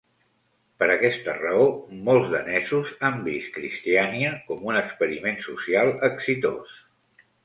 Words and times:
Per 0.83 0.85
aquesta 0.91 1.33
raó, 1.41 1.65
molts 2.07 2.31
danesos 2.31 2.89
han 3.09 3.19
vist 3.27 3.51
Christiania 3.57 4.31
com 4.47 4.63
un 4.71 4.79
experiment 4.81 5.37
social 5.49 5.93
exitós. 6.09 6.73